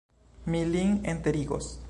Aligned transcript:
Mi 0.53 0.61
lin 0.71 0.97
enterigos. 1.15 1.73